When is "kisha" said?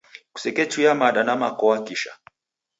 1.83-2.17